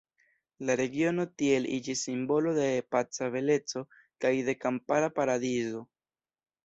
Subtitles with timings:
[0.69, 2.65] La regiono tiel iĝis simbolo de
[2.95, 3.85] paca beleco
[4.25, 5.85] kaj de kampara paradizo.